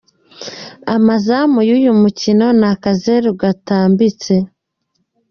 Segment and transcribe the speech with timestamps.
[0.95, 4.35] Amazamu y'uyu mukino ni akazeru Gatambitse.